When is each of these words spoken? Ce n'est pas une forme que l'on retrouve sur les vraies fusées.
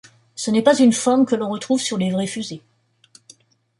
Ce 0.35 0.49
n'est 0.49 0.63
pas 0.63 0.79
une 0.79 0.93
forme 0.93 1.27
que 1.27 1.35
l'on 1.35 1.47
retrouve 1.51 1.79
sur 1.79 1.99
les 1.99 2.09
vraies 2.09 2.25
fusées. 2.25 2.63